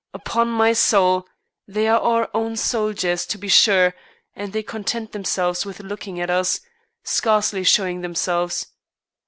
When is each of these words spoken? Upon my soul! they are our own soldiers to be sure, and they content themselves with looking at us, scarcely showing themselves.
Upon 0.15 0.47
my 0.47 0.73
soul! 0.73 1.27
they 1.67 1.87
are 1.87 1.99
our 1.99 2.27
own 2.33 2.55
soldiers 2.55 3.23
to 3.27 3.37
be 3.37 3.47
sure, 3.47 3.93
and 4.35 4.51
they 4.51 4.63
content 4.63 5.11
themselves 5.11 5.63
with 5.63 5.79
looking 5.79 6.19
at 6.19 6.31
us, 6.31 6.59
scarcely 7.03 7.63
showing 7.63 8.01
themselves. 8.01 8.65